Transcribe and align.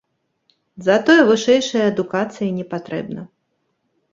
Затое 0.87 1.17
вышэйшая 1.29 1.83
адукацыя 1.91 2.49
не 2.59 2.65
патрэбна. 2.73 3.21